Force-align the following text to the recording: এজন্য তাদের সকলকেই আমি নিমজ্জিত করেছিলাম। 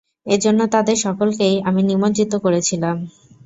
এজন্য 0.25 0.61
তাদের 0.67 0.97
সকলকেই 0.97 1.55
আমি 1.61 1.81
নিমজ্জিত 1.83 2.33
করেছিলাম। 2.37 2.97